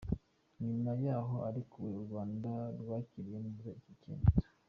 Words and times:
Nyuma 0.65 0.91
yaho 1.05 1.35
arekuriwe, 1.47 1.95
u 1.99 2.05
Rwanda 2.07 2.51
rwakiriye 2.79 3.37
neza 3.45 3.67
iki 3.77 3.91
cyemezo. 4.01 4.37